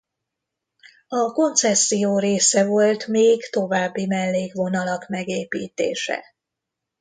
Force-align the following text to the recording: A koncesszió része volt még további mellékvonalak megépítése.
A 1.07 1.31
koncesszió 1.31 2.17
része 2.19 2.65
volt 2.65 3.07
még 3.07 3.49
további 3.49 4.05
mellékvonalak 4.05 5.07
megépítése. 5.07 6.23